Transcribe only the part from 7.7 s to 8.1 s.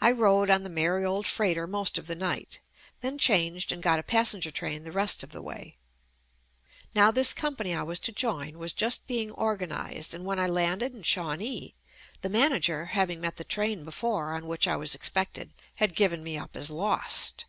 I was to